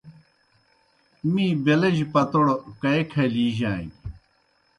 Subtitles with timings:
[1.33, 2.45] می بیلجیْ پتوڑ
[2.81, 3.95] کائی کھلِیجانیْ۔